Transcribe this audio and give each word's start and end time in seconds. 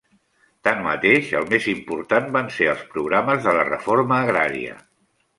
Tanmateix, 0.67 1.27
el 1.41 1.43
més 1.49 1.67
important 1.73 2.31
van 2.37 2.49
ser 2.55 2.69
els 2.71 2.81
programes 2.95 3.43
de 3.49 3.53
la 3.59 3.67
reforma 3.69 4.17
agrària. 4.25 4.79